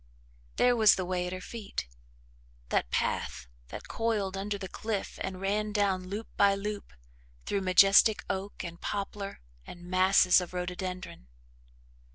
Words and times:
There 0.55 0.75
was 0.75 0.95
the 0.95 1.05
way 1.05 1.27
at 1.27 1.31
her 1.33 1.39
feet 1.39 1.87
that 2.69 2.89
path 2.89 3.45
that 3.67 3.87
coiled 3.87 4.35
under 4.35 4.57
the 4.57 4.67
cliff 4.67 5.19
and 5.21 5.39
ran 5.39 5.71
down 5.71 6.07
loop 6.07 6.27
by 6.37 6.55
loop 6.55 6.93
through 7.45 7.61
majestic 7.61 8.23
oak 8.27 8.63
and 8.63 8.81
poplar 8.81 9.41
and 9.63 9.83
masses 9.83 10.41
of 10.41 10.53
rhododendron. 10.55 11.27